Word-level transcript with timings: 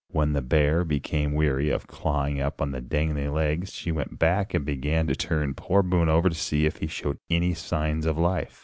When 0.07 0.33
the 0.33 0.41
bear 0.41 0.83
became 0.83 1.35
weary 1.35 1.69
of 1.69 1.85
clawing 1.85 2.41
up 2.41 2.59
at 2.59 2.71
the 2.71 2.81
dangling 2.81 3.33
legs 3.33 3.71
she 3.71 3.91
went 3.91 4.17
back 4.17 4.55
and 4.55 4.65
began 4.65 5.05
to 5.05 5.15
turn 5.15 5.53
poor 5.53 5.83
Boone 5.83 6.09
over 6.09 6.27
to 6.27 6.33
see 6.35 6.65
if 6.65 6.77
he 6.77 6.87
showed 6.87 7.19
any 7.29 7.53
signs 7.53 8.07
of 8.07 8.17
life. 8.17 8.59